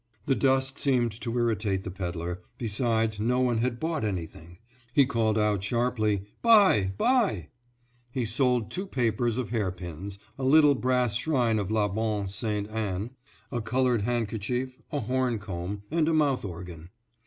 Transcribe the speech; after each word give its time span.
The 0.25 0.33
dust 0.33 0.79
seemed 0.79 1.11
to 1.21 1.29
irritate 1.37 1.83
the 1.83 1.91
pedler, 1.91 2.41
besides, 2.57 3.19
no 3.19 3.39
one 3.39 3.59
had 3.59 3.79
bought 3.79 4.03
anything. 4.03 4.57
He 4.93 5.05
called 5.05 5.37
out 5.37 5.63
sharply, 5.63 6.23
"Buy—buy." 6.41 7.49
He 8.09 8.25
sold 8.25 8.71
two 8.71 8.87
papers 8.87 9.37
of 9.37 9.51
hair 9.51 9.71
pins, 9.71 10.17
a 10.39 10.43
little 10.43 10.73
brass 10.73 11.17
shrine 11.17 11.59
of 11.59 11.69
La 11.69 11.87
Bonne 11.87 12.29
St. 12.29 12.67
Anne, 12.71 13.11
a 13.51 13.61
colored 13.61 14.01
handkerchief, 14.01 14.75
a 14.91 15.01
horn 15.01 15.37
comb, 15.37 15.83
and 15.91 16.07
a 16.09 16.13
mouth 16.15 16.43
organ. 16.45 16.89